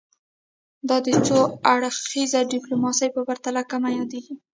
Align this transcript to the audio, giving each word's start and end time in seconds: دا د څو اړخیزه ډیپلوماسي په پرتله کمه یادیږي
دا 0.89 0.97
د 1.05 1.07
څو 1.27 1.37
اړخیزه 1.73 2.41
ډیپلوماسي 2.53 3.07
په 3.15 3.21
پرتله 3.27 3.61
کمه 3.71 3.89
یادیږي 3.99 4.33